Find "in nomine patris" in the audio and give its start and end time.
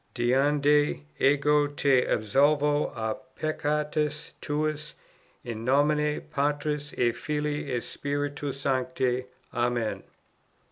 5.43-6.91